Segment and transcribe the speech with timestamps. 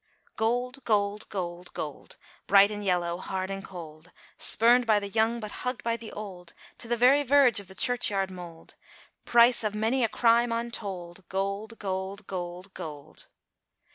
[0.35, 0.83] "Gold!
[0.83, 1.29] gold!
[1.29, 1.71] gold!
[1.73, 2.17] gold!
[2.47, 6.55] Bright and yellow, hard and cold, Spurned by the young, but hugged by the old,
[6.79, 8.73] To the very verge of the churchyard mold;
[9.25, 11.77] Price of many a crime untold; Gold!
[11.77, 12.25] gold!
[12.25, 12.73] gold!
[12.73, 13.27] gold